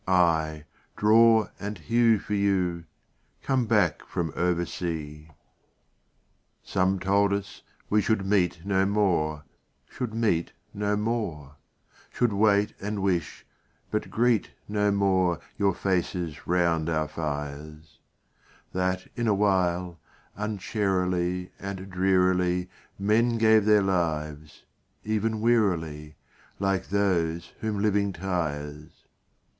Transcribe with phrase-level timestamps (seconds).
[0.07, 0.65] —aye,
[0.97, 2.85] draw and hew for you,
[3.43, 5.31] Come back from oversea." III
[6.63, 9.43] Some told us we should meet no more,
[9.87, 11.57] Should meet no more;
[12.11, 13.45] Should wait, and wish,
[13.91, 17.99] but greet no more Your faces round our fires;
[18.73, 19.99] That, in a while,
[20.35, 26.15] uncharily And drearily Men gave their lives—even wearily,
[26.57, 29.05] Like those whom living tires.